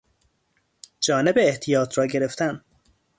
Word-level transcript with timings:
جانب 1.01 1.35
احتیاط 1.37 1.97
را 1.97 2.07
گرفتن 2.07 2.61